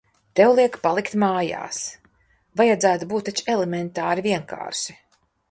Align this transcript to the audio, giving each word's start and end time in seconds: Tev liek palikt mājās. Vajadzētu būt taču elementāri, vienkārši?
Tev 0.37 0.51
liek 0.59 0.77
palikt 0.85 1.17
mājās. 1.23 1.81
Vajadzētu 2.63 3.09
būt 3.13 3.27
taču 3.29 3.47
elementāri, 3.57 4.27
vienkārši? 4.31 4.99